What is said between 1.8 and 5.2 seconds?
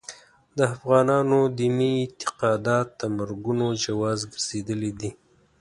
اعتقادات د مرګونو جواز ګرځېدلي دي.